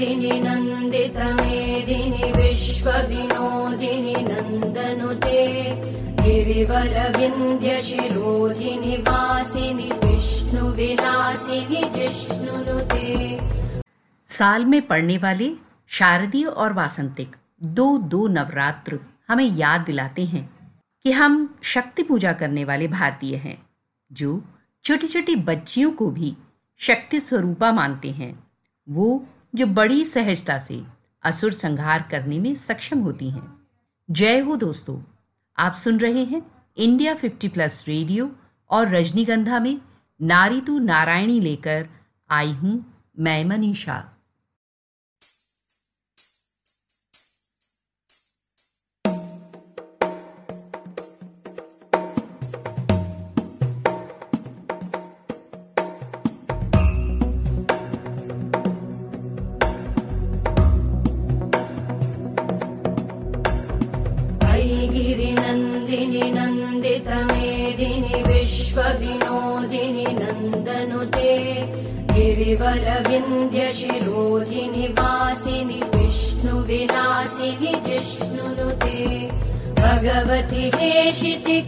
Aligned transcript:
नन्दिनि 0.00 0.40
नन्दितमेदिनि 0.40 2.32
विश्वविनोदिनि 2.32 4.14
नन्दनुते 4.20 5.70
गिरिवरविन्द्यशिरोधिनि 6.20 8.96
वासिनि 9.08 9.90
विष्णुविलासिनि 10.04 11.82
जिष्णुनुते। 11.96 13.38
साल 14.28 14.64
में 14.64 14.82
पड़ने 14.82 15.18
वाले 15.18 15.52
शारदीय 15.88 16.44
और 16.44 16.72
वासंतिक 16.72 17.36
दो 17.62 17.98
दो 17.98 18.28
नवरात्र 18.28 18.98
हमें 19.28 19.56
याद 19.56 19.80
दिलाते 19.80 20.24
हैं 20.24 20.50
कि 21.04 21.12
हम 21.12 21.54
शक्ति 21.62 22.02
पूजा 22.02 22.32
करने 22.32 22.64
वाले 22.64 22.88
भारतीय 22.88 23.36
हैं, 23.36 23.66
जो 24.10 24.42
छोटी 24.84 25.06
छोटी 25.06 25.36
बच्चियों 25.36 25.90
को 25.90 26.10
भी 26.10 26.36
शक्ति 26.80 27.20
स्वरूपा 27.20 27.72
मानते 27.72 28.10
हैं। 28.10 28.44
वो 28.88 29.26
जो 29.54 29.66
बड़ी 29.66 30.04
सहजता 30.04 30.58
से 30.58 30.82
असुर 31.22 31.52
संहार 31.52 32.08
करने 32.10 32.38
में 32.38 32.54
सक्षम 32.54 32.98
होती 32.98 33.30
हैं। 33.30 33.66
जय 34.10 34.38
हो 34.38 34.56
दोस्तों, 34.56 35.00
आप 35.58 35.72
सुन 35.72 35.98
रहे 35.98 36.24
हैं 36.24 36.42
इंडिया 36.76 37.14
50 37.14 37.48
प्लस 37.48 37.84
रेडियो 37.88 38.30
और 38.70 38.88
रजनीगंधा 38.88 39.60
में 39.60 39.80
नारी 40.20 40.60
तू 40.60 40.78
नारायणी 40.78 41.40
लेकर 41.40 41.88
आई 42.30 42.52
हूँ 42.52 43.02
मैं 43.18 43.44
मनीषा। 43.44 44.19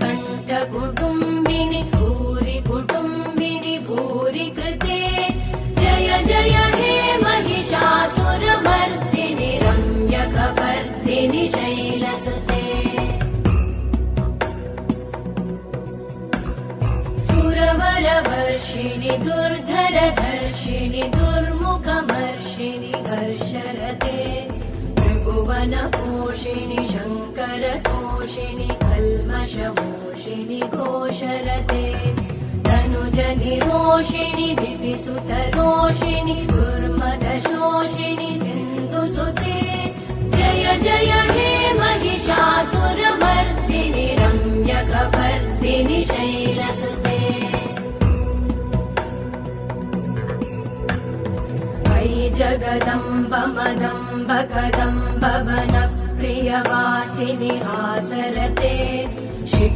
कण्ठकुटुम्बिनि 0.00 1.80
भूरि 1.94 2.56
कुटुम्बिनि 2.66 3.76
भूरि 3.88 4.46
कृते 4.56 4.98
जय 5.80 6.08
जय 6.28 6.56
हे 6.74 6.92
महिषासुरमर्दिनि 7.22 8.40
रम्यकपर्दिनि 9.62 11.44
शैलसुते। 11.54 12.66
सुरवरवर्षिणि 17.30 19.12
दुर्धरधर्षिणि 19.24 21.04
दुर्मुखमर्षिणि 21.16 22.92
हर्षरते 23.08 24.18
त्रिभुवनपोषिणि 25.00 26.80
शङ्करतोषिणि 26.92 28.68
कल्मषमोषिणि 29.42 30.60
घोषरते 30.74 31.86
तनुजनिरोषिणि 32.66 34.48
दितिसुतरोषिणि 34.60 36.36
दुर्मदशोषिणि 36.50 38.30
सिन्धुसुते। 38.42 39.58
जय 40.36 40.64
जय 40.84 41.10
हे 41.34 41.48
महिषासुरमर्दिनि 41.78 42.86
रम्यकपर्दिनि 44.20 46.00
शैलसुते। 46.12 47.18
अयि 51.96 52.22
जगदम्ब 52.38 53.32
मदम्ब 53.58 54.30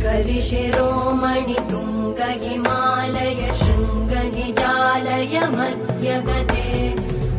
करिशिरोमणि 0.02 1.58
तुङ्गहिमालय 1.72 3.40
शृङ्गनिजालय 3.62 5.34
मध्यगते। 5.56 6.64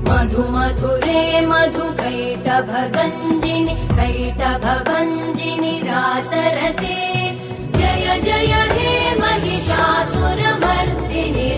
मधु 0.08 0.44
मधु 0.56 0.92
हे 1.06 1.22
कैटभगञ्जिनि 2.02 3.76
कैटभञ्जिनि 3.98 5.74
दासरते 5.88 6.98
जय 7.78 8.06
जय 8.28 8.54
हे 8.76 8.92
महिषासुरमर्दिनि 9.22 10.28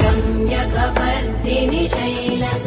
रम्यकवर्धिनि 0.04 1.84
शैलस 1.96 2.66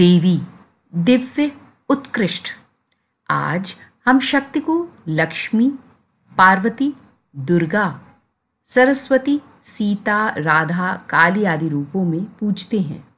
देवी, 0.00 0.40
दिव्य, 0.94 1.52
उत्कृष्ट। 1.88 2.48
आज 3.30 3.76
हम 4.06 4.20
शक्ति 4.20 4.60
को 4.60 4.88
लक्ष्मी, 5.08 5.68
पार्वती, 6.38 6.94
दुर्गा, 7.36 8.00
सरस्वती, 8.64 9.40
सीता, 9.62 10.34
राधा, 10.38 10.92
काली 11.10 11.44
आदि 11.44 11.68
रूपों 11.68 12.04
में 12.04 12.24
पूजते 12.24 12.80
हैं। 12.80 13.08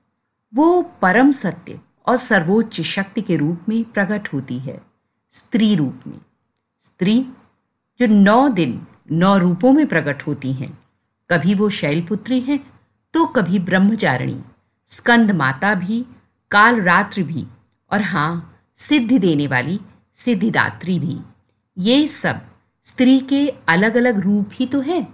वो 0.55 0.83
परम 0.83 1.31
सत्य 1.31 1.81
और 2.07 2.17
सर्वोच्च 2.17 2.81
शक्ति 2.81 3.23
के 3.23 3.37
रूप 3.37 3.69
में 3.69 3.85
प्रकट 3.85 4.29
होती 4.33 4.59
है, 4.59 4.83
स्त्री 5.31 5.75
रूप 5.75 6.01
में। 6.07 6.21
स्त्री 6.81 7.29
जो 8.01 8.07
नौ 8.07 8.49
दिन, 8.49 8.87
नौ 9.13 9.39
रूपों 9.39 9.73
में 9.73 9.87
प्रकट 9.87 10.27
होती 10.27 10.53
हैं। 10.53 10.79
कभी 11.31 11.55
वो 11.55 11.69
शैलपुत्री 11.69 12.41
हैं 12.41 12.59
तो 13.15 13.27
कभी 13.27 13.59
ब्रह्मचारिणी। 13.59 14.43
स्कंद 14.87 15.31
माता 15.31 15.75
भी 15.75 16.05
काल 16.53 16.81
रात्रि 16.83 17.23
भी, 17.23 17.47
और 17.91 18.03
हाँ 18.03 18.61
सिद्धि 18.77 19.19
देने 19.19 19.47
वाली 19.47 19.81
सिद्धिदात्री 20.15 20.99
भी। 20.99 21.19
ये 21.77 22.07
सब 22.09 22.41
स्त्री 22.87 23.19
के 23.21 23.47
अलग 23.69 23.97
अलग 23.97 24.19
रूप 24.19 24.51
ही 24.53 24.67
तो 24.67 24.81
हैं। 24.81 25.12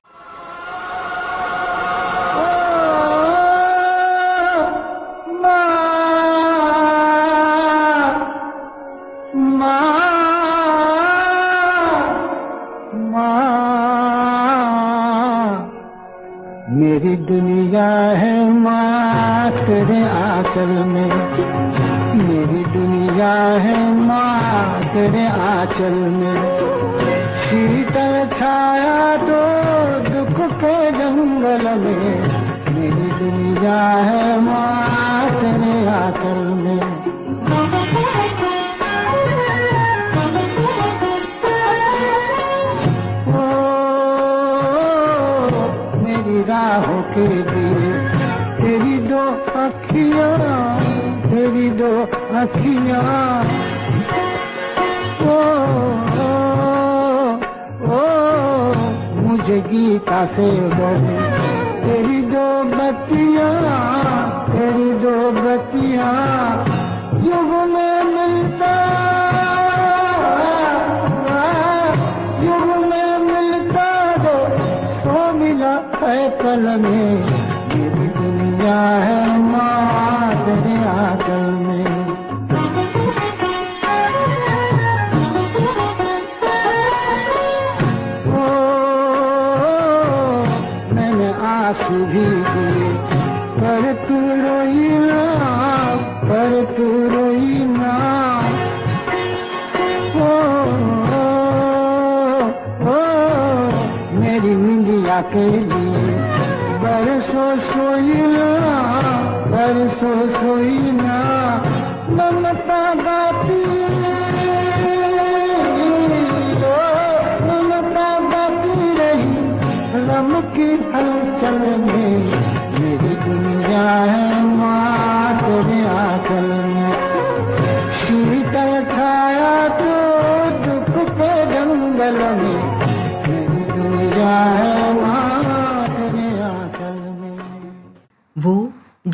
मुझे 59.48 59.60
गीता 59.60 60.24
से 60.26 60.46
बोले। 60.70 61.18
तेरी 61.82 62.20
दो 62.22 62.48
बतिया 62.70 63.46
तेरी 64.48 64.90
दो 65.02 65.14
बतिया 65.36 66.08
युग 67.28 67.52
में 67.70 68.02
मिलता। 68.16 68.72
युग 72.44 72.66
में 72.84 73.18
मिलता 73.24 73.88
दो, 74.18 74.36
सो 74.98 75.16
मिला 75.32 75.74
है 76.02 76.28
पल 76.42 76.66
में। 76.82 77.08
मेरी 77.72 78.08
दुनिया 78.18 78.80
है 79.06 79.27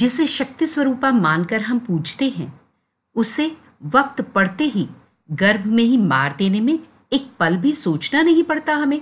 जिसे 0.04 0.26
शक्ति 0.26 0.66
स्वरूपा 0.66 1.10
मानकर 1.10 1.60
हम 1.60 1.78
पूजते 1.78 2.28
हैं, 2.28 2.60
उसे 3.16 3.46
वक्त 3.84 4.20
पड़ते 4.34 4.64
ही, 4.64 4.88
गर्भ 5.28 5.64
में 5.66 5.82
ही 5.84 5.96
मार 5.96 6.34
देने 6.38 6.60
में 6.60 6.78
एक 7.12 7.30
पल 7.40 7.56
भी 7.56 7.72
सोचना 7.72 8.22
नहीं 8.22 8.42
पड़ता 8.44 8.74
हमें। 8.74 9.00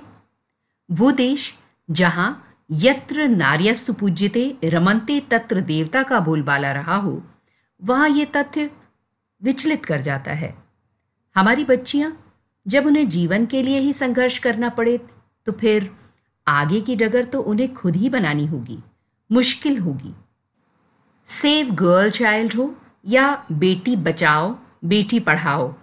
वो 0.91 1.11
देश, 1.13 1.55
जहाँ 1.89 2.29
यत्र 2.71 3.29
नार्यस्तु 3.29 3.93
पूज्यते, 3.93 4.57
रमनते 4.65 5.19
तत्र 5.31 5.61
देवता 5.63 6.03
का 6.03 6.21
बोलबाला 6.21 6.73
रहा 6.73 6.97
हो, 6.97 7.23
वहाँ 7.83 8.09
ये 8.09 8.25
तथ्य 8.37 8.71
विचलित 9.43 9.85
कर 9.85 10.01
जाता 10.01 10.33
है। 10.35 10.55
हमारी 11.37 11.65
बच्चियाँ, 11.65 12.17
जब 12.67 12.87
उन्हें 12.87 13.09
जीवन 13.09 13.47
के 13.47 13.63
लिए 13.63 13.79
ही 13.79 13.93
संघर्ष 13.93 14.39
करना 14.39 14.69
पड़े 14.71 14.99
तो 15.47 15.53
फिर 15.53 15.91
आगे 16.47 16.81
की 16.81 16.97
डगर 16.97 17.25
तो 17.25 17.43
उन्हें 17.43 17.73
खुद 17.75 17.97
ही 17.97 18.09
बनानी 18.11 18.47
होगी, 18.47 18.83
मुश्किल 19.31 19.79
होगी। 19.79 20.15
सेव 21.43 21.71
गर्ल 21.71 22.11
चाइल्ड 22.11 22.55
हो 22.55 22.75
या 23.09 23.45
बेटी 23.53 23.97
बचाओ, 23.97 24.57
बेटी 24.85 25.21
पढ़ाओ, 25.21 25.75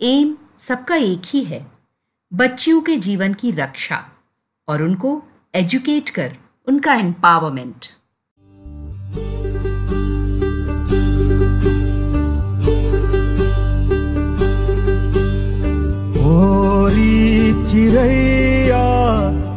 एम 0.00 0.36
सबका 0.58 0.96
एक 0.96 1.22
ही 1.26 1.44
है। 1.44 1.66
बच्चियों 2.34 2.80
के 2.80 2.96
जीवन 2.96 3.34
की 3.34 3.50
रक्षा 3.50 4.04
और 4.68 4.82
उनको 4.82 5.22
एजुकेट 5.54 6.10
कर 6.10 6.36
उनका 6.68 6.94
एम्पावरमेंट। 6.94 7.86
चिड़ैया 17.68 18.84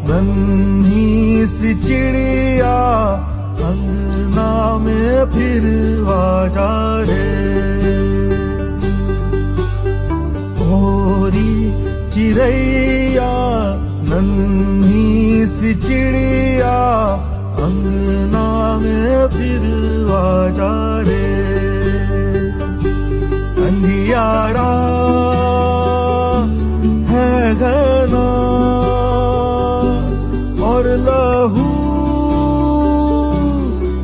नन्ही 0.08 1.46
सी 1.46 1.76
चिड़िया 1.76 2.72
में 4.92 5.26
फिर 5.26 5.64
जा 6.48 6.72
रे। 7.02 7.28
होरी 10.60 11.54
चिड़ैया 12.10 13.32
नन्ही 14.10 15.46
सी 15.46 15.74
चिड़िया, 15.76 16.78
अंगना 17.66 18.48
में 18.80 19.28
फिर 19.28 19.64
आ 20.12 20.50
जा 20.58 20.74
रे। 21.08 21.28
अंधियारा 23.68 24.72
है 27.12 27.56
घना 27.56 28.28
और 30.68 30.88
लहू 31.08 31.70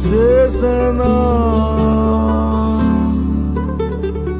से 0.07 0.27
सना 0.57 1.13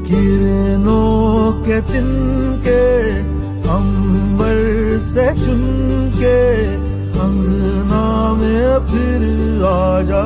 किरणों 0.08 1.52
के 1.66 1.80
तिनके 1.92 2.84
अंबर 3.78 4.58
से 5.10 5.26
चुनके 5.44 6.40
अंगना 7.26 8.06
में 8.40 8.86
फिर 8.92 9.26
आ 9.68 10.02
जा 10.10 10.24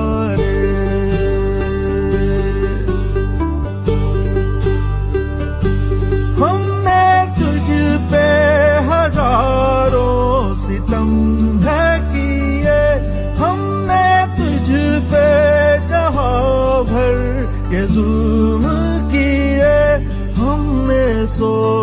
corazón. 21.41 21.80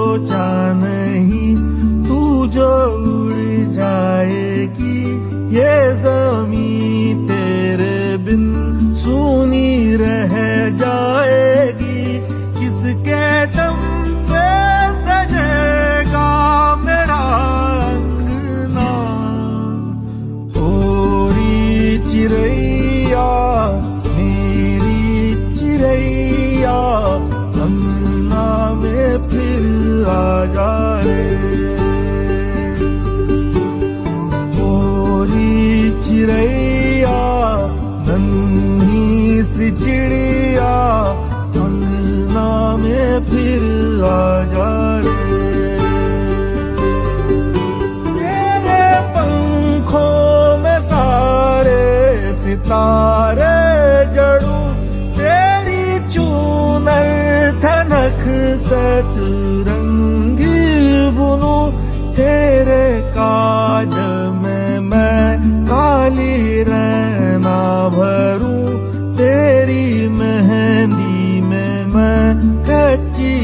mengkecil 71.94 73.37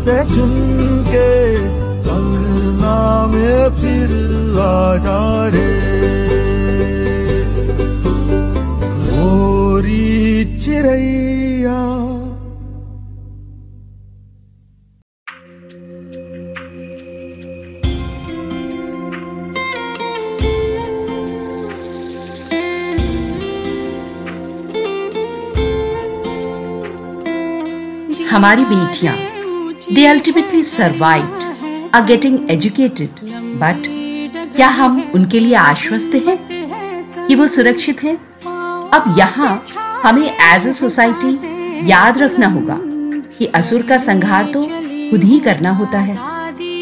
से 0.00 0.16
चुन 0.34 0.52
के 1.12 1.30
अंगना 2.10 3.00
में 3.32 3.76
फिर 3.80 4.12
आ 4.60 4.96
जा 5.04 5.20
रे। 5.54 5.68
गोरी 9.10 10.44
चिड़ैया 10.58 11.78
हमारी 28.30 28.64
बेटियाँ। 28.64 29.29
They 29.94 30.04
ultimately 30.06 30.62
survived 30.62 31.94
are 31.94 32.04
getting 32.06 32.50
educated 32.50 33.08
but 33.60 33.86
क्या 34.56 34.68
हम 34.68 35.00
उनके 35.14 35.40
लिए 35.40 35.54
आश्वस्त 35.54 36.14
हैं 36.26 36.36
कि 37.26 37.34
वो 37.34 37.46
सुरक्षित 37.46 38.02
हैं? 38.04 38.16
अब 38.90 39.14
यहाँ 39.18 39.64
हमें 40.04 40.28
एज 40.54 40.66
ए 40.66 40.72
सोसाइटी 40.72 41.90
याद 41.90 42.18
रखना 42.18 42.46
होगा 42.46 42.78
कि 43.38 43.46
असुर 43.54 43.82
का 43.82 43.98
संहार 43.98 44.50
तो 44.54 44.62
खुद 45.10 45.24
ही 45.24 45.38
करना 45.38 45.70
होता 45.70 46.00
है। 46.00 46.18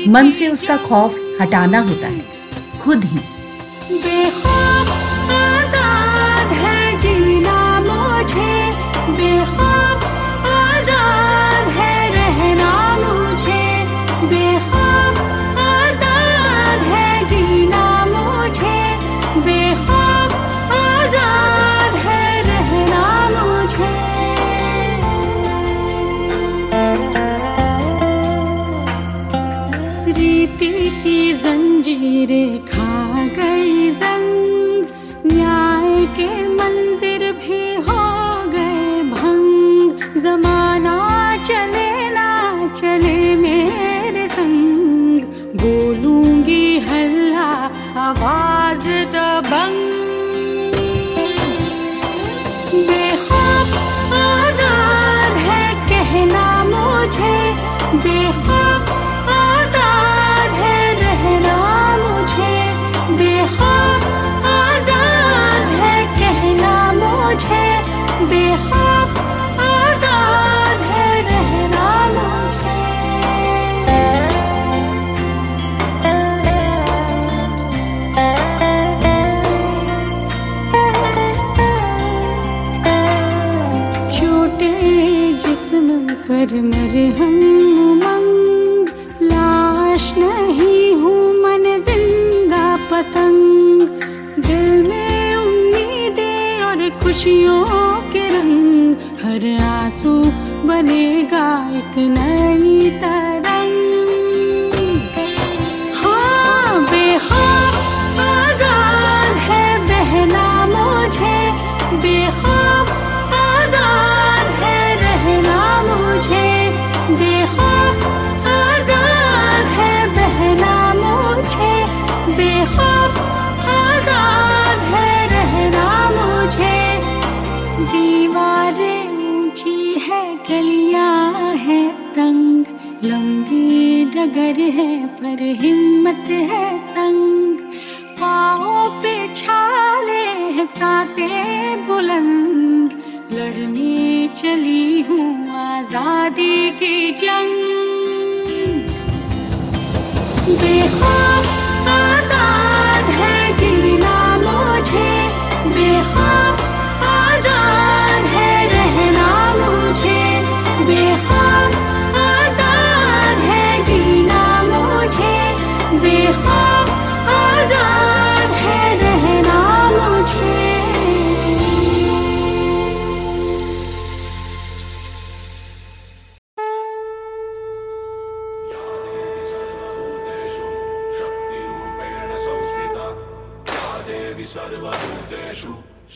मन 0.08 0.30
से 0.30 0.48
उसका 0.48 0.76
खौफ 0.76 1.18
हटाना 1.40 1.80
होता 1.80 2.06
है। 2.06 2.24
खुद 2.82 3.04
ही। 3.04 3.20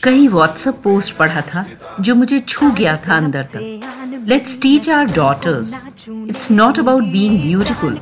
कई 0.05 0.27
व्हाट्सएप 0.29 0.75
पोस्ट 0.85 1.15
पढ़ा 1.17 1.41
था, 1.41 1.65
जो 2.01 2.15
मुझे 2.15 2.39
छू 2.41 2.71
गया 2.79 2.97
था 3.07 3.17
अंदर 3.17 3.43
तक। 3.53 4.25
Let's 4.29 4.59
teach 4.63 4.89
our 4.91 5.13
daughters 5.15 5.75
it's 6.09 6.51
not 6.51 6.79
about 6.79 7.03
being 7.13 7.41
beautiful 7.43 7.99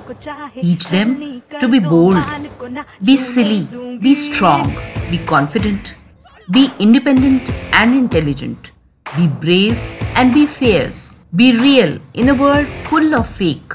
teach 0.60 0.86
them 0.90 1.14
to 1.60 1.68
be 1.68 1.78
bold 1.88 2.78
be 3.06 3.16
silly 3.16 3.60
be 4.02 4.14
strong 4.22 4.72
be 5.10 5.18
confident 5.28 5.88
be 6.50 6.68
independent 6.80 7.50
and 7.74 7.94
intelligent 7.96 8.68
be 9.06 9.26
brave 9.44 9.72
and 10.16 10.32
be 10.34 10.46
fierce 10.58 11.14
be 11.34 11.50
real 11.60 12.00
in 12.16 12.28
a 12.28 12.40
world 12.42 12.68
full 12.88 13.14
of 13.14 13.32
fake 13.38 13.74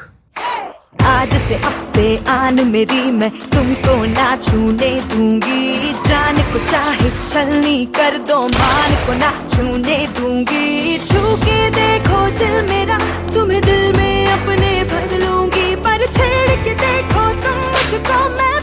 आज 1.06 1.36
से 1.38 1.56
अब 1.56 1.80
से 1.82 2.06
आन 2.28 2.68
मेरी 2.68 3.02
मैं, 3.12 3.30
तुमको 3.52 3.96
ना 4.06 4.36
छूने 4.38 4.90
दूँगी 5.12 5.92
जान। 6.08 6.35
को 6.56 6.68
चाहे 6.68 7.10
छलनी 7.30 7.86
कर 7.86 8.18
दो, 8.28 8.38
मान 8.48 8.92
को 9.06 9.14
ना 9.14 9.32
छूने 9.50 9.98
दूँगी। 10.08 10.98
छू 10.98 11.22
के 11.44 11.58
देखो 11.70 12.20
दिल 12.40 12.56
मेरा, 12.70 12.98
तुम्हें 13.34 13.62
दिल 13.62 13.84
में 13.98 14.28
अपने 14.28 14.72
भर 14.84 15.18
लूँगी। 15.20 15.76
पर 15.76 16.06
छेड़ 16.08 16.56
के 16.64 16.74
देखो 16.76 17.24
तुम, 17.44 17.58
मुझको 17.74 18.20
मैं 18.38 18.56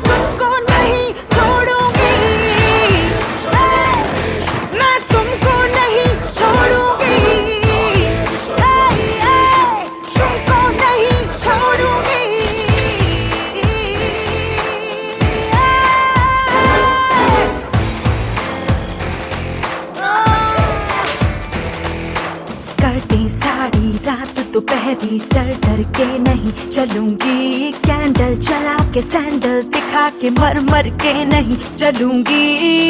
चलूँगी 25.12 25.18
डर 25.32 25.48
डर 25.64 25.82
के 25.96 26.18
नहीं, 26.18 26.52
चलूँगी 26.68 27.72
कैंडल 27.84 28.36
चला 28.40 28.76
के 28.92 29.00
सैंडल 29.02 29.62
दिखा 29.72 30.08
के, 30.20 30.30
मर 30.30 30.60
मर 30.70 30.88
के 31.02 31.12
नहीं, 31.24 31.56
चलूँगी। 31.76 32.88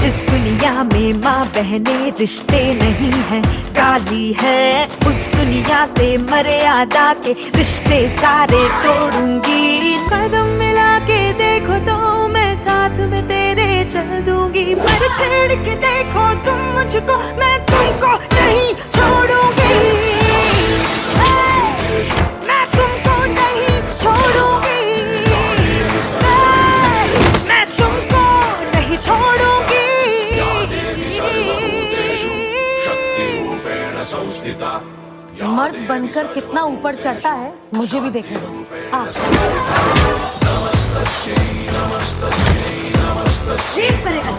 जिस 0.00 0.16
दुनिया 0.30 0.74
में 0.84 1.22
माँ 1.22 1.44
बहने, 1.54 2.10
रिश्ते 2.18 2.62
नहीं 2.82 3.12
है, 3.30 3.40
काली 3.76 4.32
है, 4.40 4.86
उस 5.08 5.24
दुनिया 5.36 5.84
से 5.94 6.16
मर्यादा 6.30 7.12
के, 7.24 7.32
रिश्ते 7.56 8.08
सारे 8.18 8.68
तोड़ूँगी। 8.84 9.96
कदम 10.10 10.58
मिला 10.58 10.98
के 11.06 11.22
देखो 11.34 11.78
तो 11.86 11.96
मैं 12.28 12.43
साथ 12.84 12.98
में 13.10 13.22
तेरे 13.28 13.84
चल 13.84 14.08
दूँगी। 14.24 14.64
पर 14.76 15.02
छेड़ 15.16 15.54
के 15.64 15.74
देखो 15.84 16.24
तुम 16.44 16.58
मुझको, 16.74 17.16
मैं 17.40 17.56
तुमको 17.66 18.10
नहीं 18.34 18.74
छोड़ूँगी। 18.96 19.72
मर्द 35.46 35.74
बनकर 35.88 36.26
कितना 36.34 36.62
ऊपर 36.64 36.94
चढ़ता 36.94 37.30
है, 37.30 37.52
मुझे 37.74 38.00
भी 38.00 38.10
देखने 38.10 38.38
दो 38.38 38.48
आ। 38.94 39.04
जीप 43.74 44.04
करेगा 44.04 44.32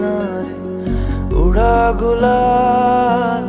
गुलाल, 1.92 3.44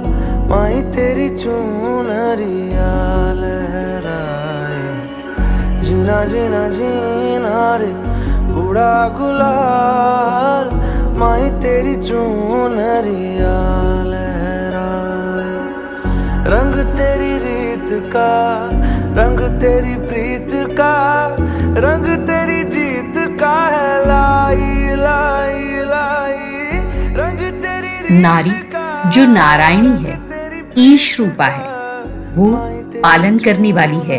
माई 0.51 0.83
तेरी 0.95 1.29
चूनरिया 1.37 2.91
लहराए 3.33 4.83
जीना 5.83 6.19
जीना 6.25 6.63
जीना 6.69 7.55
रे 7.77 7.91
उड़ा 8.61 8.95
गुलाल, 9.19 10.71
माई 11.19 11.51
तेरी 11.61 11.95
चूनरिया 12.03 13.57
लहराए 14.05 15.55
रंग 16.49 16.75
तेरी 16.97 17.33
रीत 17.39 17.91
का, 18.13 18.33
रंग 19.21 19.41
तेरी 19.61 19.95
प्रीत 20.07 20.51
का, 20.79 20.95
रंग 21.87 22.07
तेरी 22.27 22.63
जीत 22.71 23.15
का 23.41 23.57
है 23.67 24.07
लाई। 24.07 24.76
नारी, 28.11 28.51
जो 29.11 29.25
नारायणी 29.27 30.05
है, 30.05 30.19
ईश 30.79 31.19
रूपा 31.21 31.47
है, 31.47 31.65
वो 32.35 32.51
पालन 33.03 33.39
करने 33.39 33.73
वाली 33.73 33.99
है 34.07 34.19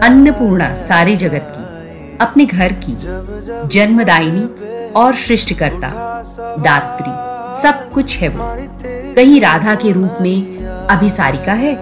अन्नपूर्णा 0.00 0.72
सारे 0.74 1.14
जगत 1.16 1.52
की, 1.56 2.16
अपने 2.20 2.44
घर 2.46 2.72
की, 2.84 2.96
जन्मदायिनी 3.68 4.92
और 4.92 5.14
सृष्टिकर्ता, 5.16 5.88
दात्री, 6.58 7.12
सब 7.62 7.90
कुछ 7.92 8.16
है 8.18 8.28
वो। 8.28 8.54
कहीं 9.16 9.40
राधा 9.40 9.74
के 9.74 9.92
रूप 9.92 10.18
में 10.20 10.86
अभिसारिका 10.88 11.52
है 11.54 11.74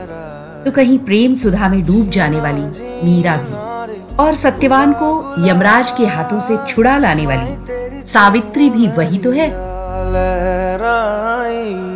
तो 0.64 0.70
कहीं 0.70 0.98
प्रेम 1.00 1.34
सुधा 1.34 1.68
में 1.68 1.82
डूब 1.86 2.10
जाने 2.10 2.40
वाली 2.40 2.62
मीरा 3.04 3.36
भी, 3.36 4.16
और 4.16 4.34
सत्यवान 4.34 4.92
को 5.02 5.10
यमराज 5.48 5.90
के 5.90 6.06
हाथों 6.06 6.40
से 6.40 6.56
छुड़ा 6.68 6.96
लाने 6.98 7.26
वाली 7.26 8.02
सावित्री 8.06 8.70
भी 8.70 8.88
वही 8.88 9.18
तो 9.18 9.32
है। 9.32 9.48
लहराई 10.14 11.93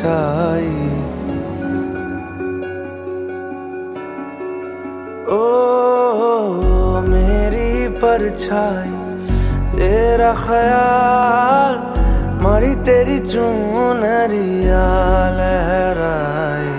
परछाई 0.00 0.68
ओ, 5.28 7.00
मेरी 7.04 7.88
परछाई, 8.00 8.94
तेरा 9.76 10.32
ख्याल, 10.34 11.76
मारी 12.42 12.74
तेरी 12.88 13.18
चूनरिया 13.28 14.86
लहराए। 15.38 16.72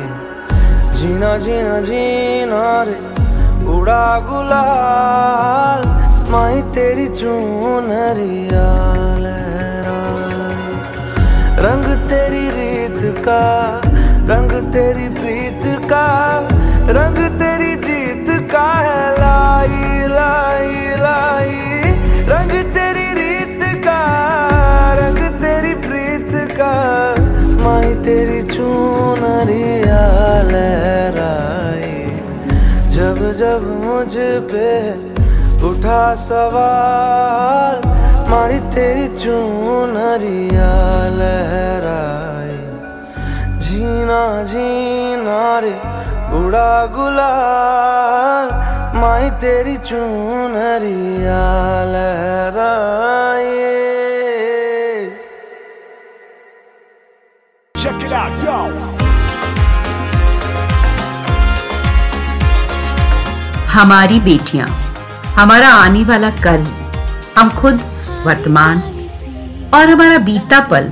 जीना 0.97 1.37
जीना 1.37 1.79
जीना 1.81 2.63
रे, 2.83 2.97
उड़ा 3.75 4.05
गुलाल 4.29 5.89
माई 6.31 6.61
तेरी 6.73 7.07
चूनरिया 7.21 8.67
का, 13.23 13.41
रंग 14.29 14.51
तेरी 14.73 15.07
प्रीत 15.09 15.63
का, 15.89 16.07
रंग 16.89 17.17
तेरी 17.39 17.75
जीत 17.75 18.29
का 18.51 18.67
है, 18.79 19.11
लाई 19.19 20.07
लाई 20.07 20.95
लाई। 20.99 21.81
रंग 22.29 22.51
तेरी 22.75 23.07
रीत 23.13 23.63
का, 23.85 23.99
रंग 24.99 25.19
तेरी 25.41 25.73
प्रीत 25.87 26.31
का, 26.51 26.73
माई 27.63 27.93
तेरी 28.05 28.41
चूनरिया 28.55 30.01
लहराई 30.51 31.93
जब 32.89 33.21
जब 33.37 33.69
मुझ 33.85 34.11
पे 34.51 34.71
उठा 35.69 36.03
सवाल, 36.15 37.81
मारी 38.29 38.59
तेरी 38.75 39.07
चूनरिया 39.17 40.73
लहराई 41.19 42.30
जीना 43.71 44.21
जीना 44.51 45.41
रे 45.65 45.73
उड़ा 46.39 46.71
गुलाल 46.97 48.49
माई 49.01 49.29
तेरी 49.43 49.77
चुनरिया 49.89 51.41
लहराए 51.93 53.69
Check 57.75 58.01
it 58.07 58.13
out, 58.13 58.33
yo. 58.47 58.57
हमारी 63.73 64.19
बेटियाँ 64.19 64.67
हमारा 65.37 65.67
आने 65.83 66.03
वाला 66.05 66.29
कल 66.45 66.63
हम 67.37 67.49
खुद 67.59 67.79
वर्तमान 68.25 68.81
और 69.73 69.89
हमारा 69.89 70.17
बीता 70.29 70.59
पल 70.71 70.91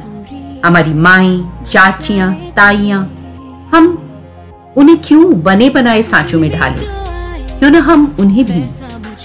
हमारी 0.66 0.94
माए 0.94 1.44
चाचियाँ, 1.72 2.34
ताइयाँ, 2.56 3.02
हम 3.74 3.88
उन्हें 4.78 4.98
क्यों 5.02 5.42
बने 5.42 5.70
बनाए 5.70 6.02
सांचों 6.02 6.40
में 6.40 6.50
ढाले? 6.52 6.88
क्यों 7.60 7.70
ना 7.70 7.80
हम 7.80 8.18
उन्हें 8.20 8.46
भी 8.46 8.64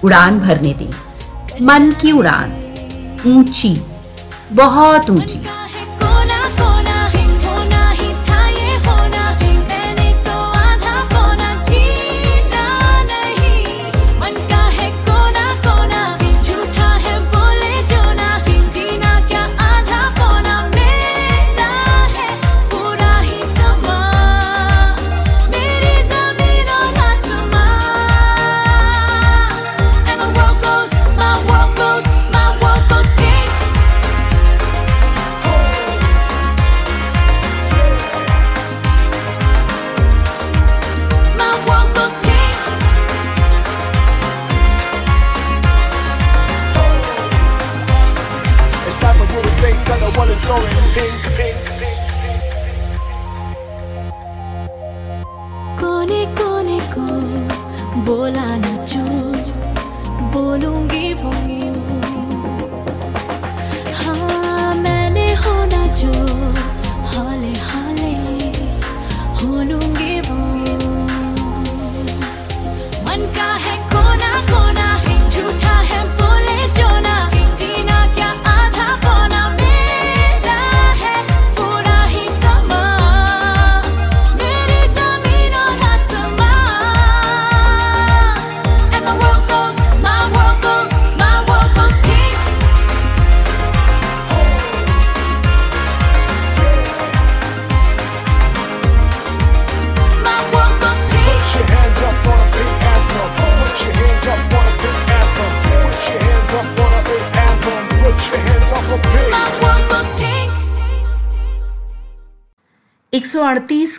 उड़ान 0.04 0.38
भरने 0.40 0.74
दें? 0.74 0.90
मन 1.62 1.92
की 2.00 2.12
उड़ान, 2.12 2.52
ऊँची, 3.26 3.80
बहुत 4.52 5.10
ऊँची। 5.10 5.40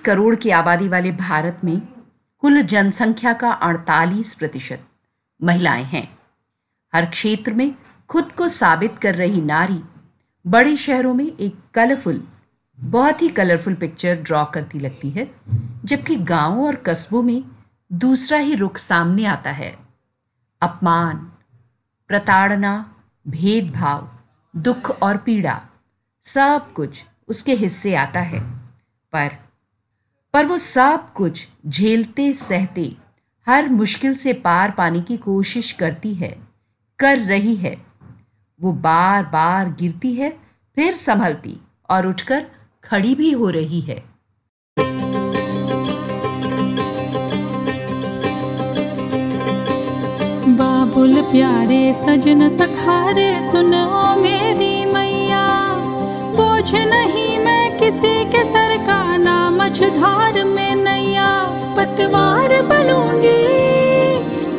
करोड़ 0.06 0.36
की 0.36 0.50
आबादी 0.50 0.88
वाले 0.88 1.12
भारत 1.12 1.62
में 1.64 1.82
कुल 2.40 2.62
जनसंख्या 2.62 3.34
का 3.34 3.52
48 3.52 4.34
प्रतिशत 4.34 4.84
महिलाएँ 5.44 5.84
हैं। 5.84 6.18
हर 6.94 7.06
क्षेत्र 7.06 7.54
में 7.54 7.76
खुद 8.10 8.32
को 8.32 8.48
साबित 8.48 8.98
कर 8.98 9.16
रही 9.16 9.42
नारी 9.42 9.84
बड़े 10.48 10.76
शहरों 10.76 11.14
में 11.14 11.38
एक 11.38 11.60
कलरफुल, 11.74 12.28
बहुत 12.80 13.22
ही 13.22 13.30
कलरफुल 13.30 13.74
पिक्चर 13.74 14.16
ड्रॉ 14.16 14.46
करती 14.46 14.80
लगती 14.80 15.10
है, 15.10 15.32
जबकि 15.86 16.16
गाँवों 16.16 16.68
और 16.68 16.76
कस्बों 16.76 17.24
में 17.24 17.44
दूसरा 17.94 18.38
ही 18.38 18.56
रुख 18.56 18.78
सामने 18.78 19.26
आता 19.26 19.52
है। 19.52 19.78
अपमान, 20.62 21.32
प्रताड़ना, 22.08 22.96
भेदभाव, 23.28 24.10
दुख 24.56 25.02
और 25.02 25.18
पीड़ा, 25.18 25.62
सब 26.22 26.74
कुछ 26.76 27.06
उसके 27.28 27.54
हिस्से 27.54 27.96
आता 27.96 28.20
है। 28.20 28.40
पर 29.14 29.45
पर 30.36 30.46
वो 30.46 30.58
सब 30.58 31.14
कुछ 31.14 31.48
झेलते 31.68 32.34
सहते, 32.34 32.96
हर 33.48 33.70
मुश्किल 33.70 34.16
से 34.16 34.34
पार 34.34 34.72
पाने 34.72 35.02
की 35.02 35.18
कोशिश 35.18 35.72
करती 35.72 36.14
है, 36.14 36.36
कर 37.00 37.20
रही 37.20 37.56
है। 37.56 37.76
वो 38.62 38.72
बार 38.72 39.24
बार 39.24 39.70
गिरती 39.80 40.14
है, 40.14 40.30
फिर 40.76 40.94
संभलती 40.94 41.60
और 41.90 42.08
उठकर 42.08 42.46
खड़ी 42.84 43.16
भी 43.16 43.32
हो 43.32 43.50
रही 43.50 43.82
है। 43.82 44.04
बाबुल 50.50 51.22
प्यारे, 51.22 51.94
सजन 51.94 52.50
सखारे, 52.50 53.52
सुनो 53.52 54.22
मेरी 54.22 54.86
मैया 54.86 55.48
बोझ 56.36 56.76
नहीं 56.76 57.40
मैं 57.40 57.80
किसी 57.80 58.25
ना 59.82 59.90
धार 59.90 60.44
में 60.44 60.76
नैया 60.76 61.28
पतवार 61.78 62.62
बनूँगी 62.62 63.42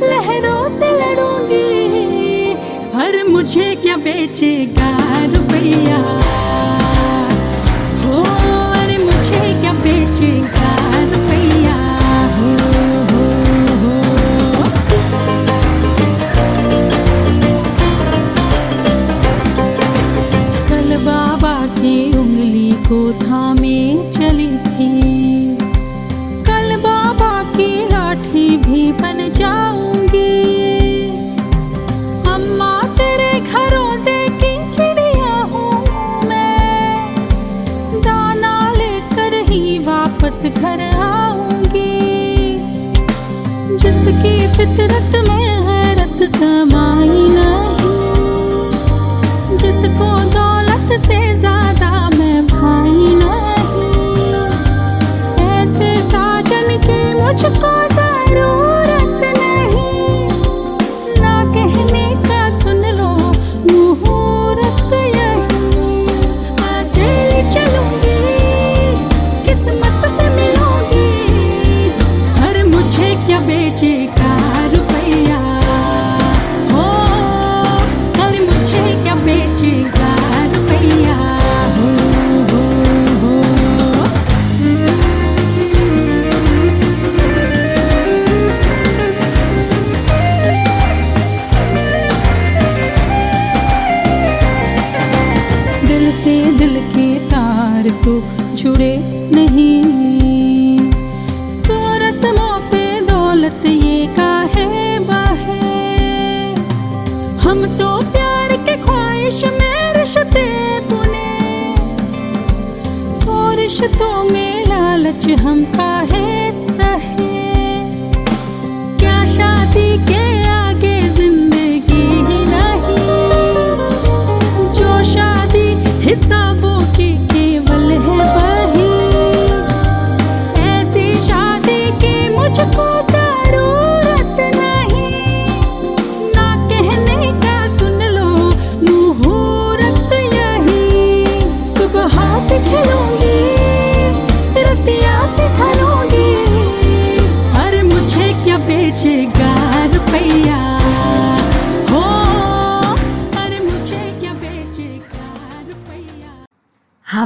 लहरों 0.09 0.67
से 0.79 0.91
लड़ूँगी। 0.93 2.53
हर 2.95 3.25
मुझे 3.25 3.75
क्या 3.75 3.97
बेचेगा 3.97 4.91
रुपया? 5.25 5.99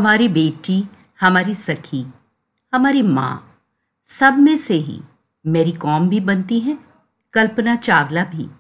हमारी 0.01 0.29
बेटी, 0.29 0.89
हमारी 1.21 1.55
सखी, 1.55 2.07
हमारी 2.75 3.03
माँ, 3.03 3.59
सब 4.05 4.39
में 4.39 4.57
से 4.57 4.75
ही 4.75 5.01
मेरी 5.47 5.73
कॉम 5.73 6.09
भी 6.09 6.21
बनती 6.21 6.61
हैं, 6.61 6.79
कल्पना 7.33 7.77
चावला 7.77 8.25
भी। 8.25 8.51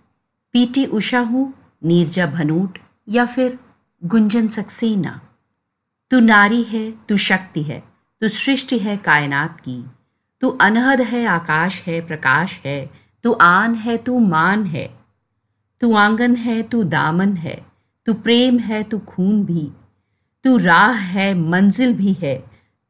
पीटी 0.52 0.86
उषा 0.86 1.20
हो, 1.20 1.52
नीरजा 1.84 2.26
भनूट 2.26 2.78
या 3.08 3.26
फिर 3.26 3.58
गुंजन 4.04 4.48
सक्सेना। 4.48 5.20
तू 6.10 6.20
नारी 6.20 6.62
है, 6.62 6.90
तू 6.90 7.16
शक्ति 7.16 7.62
है, 7.62 7.84
तू 8.20 8.28
सृष्टि 8.28 8.78
है 8.78 8.96
कायनात 8.96 9.60
की। 9.60 9.90
तू 10.40 10.48
अनहद 10.48 11.00
है, 11.00 11.26
आकाश 11.26 11.82
है, 11.82 12.06
प्रकाश 12.06 12.62
है, 12.66 12.90
तू 13.22 13.32
आन 13.32 13.74
है, 13.74 13.96
तू 13.96 14.18
मान 14.18 14.64
है। 14.64 15.04
तू 15.80 15.94
आँगन 15.94 16.36
है, 16.36 16.62
तू 16.62 16.84
दामन 16.84 17.36
है, 17.36 17.66
तू 18.06 18.14
प्रेम 18.14 18.58
है, 18.58 18.82
तू 18.82 18.98
खून 18.98 19.44
भी। 19.44 19.72
तू 20.44 20.56
राह 20.56 20.90
है, 20.90 21.34
मंजिल 21.34 21.94
भी 21.94 22.12
है, 22.12 22.44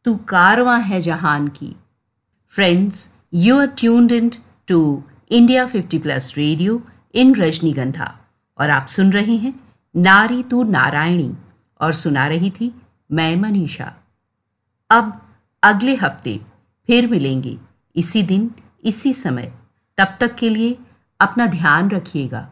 तू 0.04 0.16
कारवां 0.16 0.82
है 0.82 1.00
जहान 1.00 1.48
की। 1.48 1.76
Friends 2.48 3.14
you 3.34 3.58
are 3.60 3.66
tuned 3.66 4.12
in 4.12 4.30
to 4.68 5.04
India 5.30 5.66
50 5.66 5.98
plus 5.98 6.34
radio 6.36 6.82
in 7.14 7.34
Rajnigandha 7.34 8.18
और 8.58 8.70
आप 8.70 8.86
सुन 8.86 9.12
रहे 9.12 9.36
हैं 9.36 9.54
नारी 9.96 10.42
तू 10.42 10.62
नारायणी 10.62 11.32
और 11.80 11.92
सुना 11.92 12.26
रही 12.26 12.50
थी 12.50 12.74
मैं 13.12 13.36
मनीषा। 13.36 13.94
अब 14.90 15.20
अगले 15.62 15.94
हफ़्ते 15.94 16.40
फिर 16.86 17.10
मिलेंगे 17.10 17.58
इसी 17.96 18.22
दिन, 18.22 18.50
इसी 18.84 19.12
समय। 19.12 19.52
तब 19.98 20.16
तक 20.20 20.34
के 20.34 20.50
लिए 20.50 20.78
अपना 21.20 21.46
ध्यान 21.46 21.90
रखिएगा। 21.90 22.48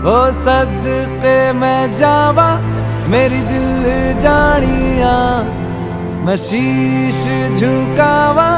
ओ 0.00 0.30
सदते 0.32 1.32
मैं 1.52 1.94
जावा 1.94 2.46
मेरी 3.08 3.40
दिल 3.40 3.82
जानिया। 4.20 5.10
मैं 6.24 6.36
शीश 6.36 7.18
झुकावा 7.58 8.48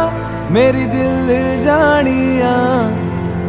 मेरी 0.51 0.85
दिल 0.87 1.27
जानिया। 1.65 2.53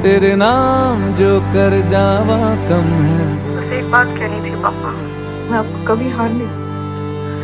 तेरे 0.01 0.33
नाम 0.35 1.05
जो 1.13 1.29
कर 1.53 1.79
जावा 1.87 2.39
कम 2.69 2.89
है। 3.03 3.29
बस 3.45 3.71
एक 3.71 3.91
बात 3.91 4.17
कहनी 4.17 4.41
थी 4.41 4.55
पापा। 4.63 4.95
मैं 5.51 5.57
आपको 5.59 5.85
कभी 5.85 6.09
हारने 6.09 6.49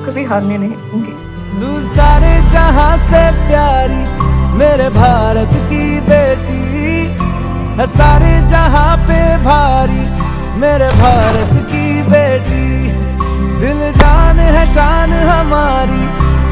कभी 0.05 0.23
हारने 0.23 0.57
नहीं 0.57 0.75
दूँगी। 0.81 1.13
तू 1.61 1.79
सारे 1.85 2.35
जहाँ 2.49 2.95
से 3.05 3.23
प्यारी 3.47 4.03
मेरे 4.57 4.89
भारत 4.97 5.53
की 5.69 5.85
बेटी। 6.09 6.57
है 7.79 7.85
सारे 7.87 8.31
जहाँ 8.47 8.97
पे 8.97 9.19
भारी 9.43 10.08
मेरे 10.59 10.87
भारत 10.93 11.51
की 11.71 12.01
बेटी। 12.01 12.65
दिल 13.59 13.79
जान 13.93 14.39
है 14.39 14.65
शान 14.65 15.09
हमारी 15.09 16.03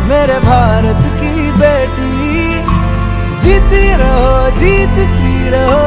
मेरे 0.09 0.37
भारत 0.39 1.01
की 1.17 1.51
बेटी। 1.51 2.13
जीती 3.41 3.83
रहो 3.93 4.29
जीतती 4.59 5.49
रहो। 5.49 5.81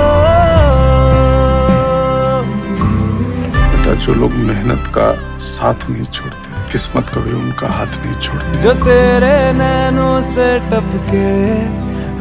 बेटा 3.71 3.95
जो 4.05 4.15
लोग 4.15 4.33
मेहनत 4.43 4.87
का 4.99 5.09
साथ 5.39 5.91
नहीं 5.91 6.05
छोड़ते 6.05 6.69
किस्मत 6.73 7.09
कभी 7.09 7.33
उनका 7.33 7.69
हाथ 7.69 8.01
नहीं 8.05 8.21
छोड़ते। 8.21 8.59
जो 8.59 8.73
तेरे 8.85 9.37
नैनों 9.53 10.21
से 10.23 10.59
टपके 10.69 11.29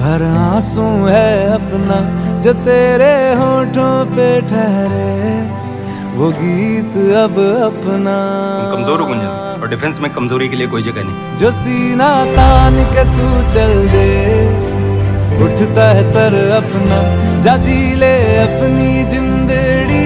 हर 0.04 0.24
आँसू 0.24 0.90
है 1.06 1.30
अपना। 1.54 2.00
जो 2.40 2.54
तेरे 2.66 3.16
होठों 3.36 3.96
पे 4.16 4.30
ठहरे 4.42 5.08
वो 6.20 6.30
गीत 6.32 6.96
अब 7.18 7.38
अपना। 7.66 8.14
कमज़ोर 8.72 9.02
हो 9.02 9.06
गुंजन 9.08 9.62
और 9.62 9.70
डिफेंस 9.70 10.00
में 10.00 10.10
कमज़ोरी 10.14 10.48
के 10.50 10.56
लिए 10.56 10.68
कोई 10.68 10.82
जगह 10.84 11.04
नहीं। 11.04 11.38
जो 11.40 11.52
सीना 11.58 12.10
तान 12.32 12.80
के 12.90 13.04
तू 13.12 13.28
चल 13.54 13.72
दे 13.94 14.10
उठता 15.46 15.86
है 15.92 16.04
सर 16.04 16.36
अपना 16.58 16.98
जा 17.42 17.56
जी 17.64 17.78
ले 17.96 18.12
अपनी 18.40 19.04
जिंदड़ी 19.12 20.04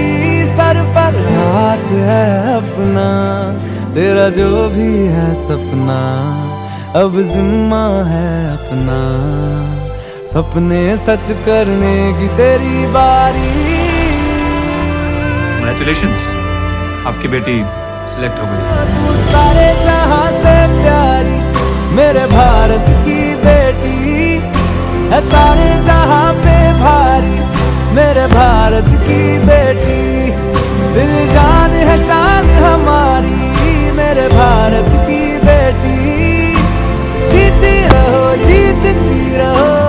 सर 0.52 0.82
पर 0.94 1.18
हाथ 1.32 1.90
है 2.06 2.28
अपना। 2.54 3.08
तेरा 3.94 4.28
जो 4.38 4.68
भी 4.70 4.90
है 5.08 5.28
सपना 5.36 6.00
अब 6.96 7.20
जिम्मा 7.24 7.84
है 8.06 8.32
अपना। 8.52 9.00
सपने 10.32 10.82
सच 11.00 11.30
करने 11.46 11.96
की 12.20 12.28
तेरी 12.36 12.86
बारी 12.92 13.73
congratulations, 15.74 16.20
आपकी 17.06 17.28
बेटी 17.28 17.54
सिलेक्ट 18.10 18.38
हो 18.38 18.46
गई। 18.46 18.58
तू 18.94 19.14
सारे 19.22 19.66
जहाँ 19.84 20.30
से 20.32 20.54
प्यारी 20.74 21.38
मेरे 21.96 22.26
भारत 22.26 22.86
की 23.06 23.18
बेटी। 23.44 23.96
है 25.10 25.20
सारे 25.20 25.68
जहाँ 25.84 26.32
पे 26.44 26.56
भारी 26.80 27.38
मेरे 27.96 28.26
भारत 28.34 28.88
की 29.06 29.22
बेटी। 29.46 30.00
दिल 30.94 31.14
जान 31.32 31.70
है 31.88 31.98
शान 31.98 32.50
हमारी 32.64 33.90
मेरे 33.98 34.28
भारत 34.28 34.92
की 35.08 35.22
बेटी। 35.46 35.98
जीती 37.32 37.74
रहो 37.88 38.24
जीतती 38.44 39.36
रहो। 39.36 39.83